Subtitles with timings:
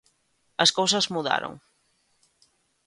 [0.63, 1.53] As cousas mudaron.